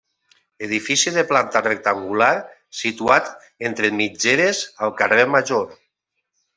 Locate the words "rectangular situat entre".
1.65-3.95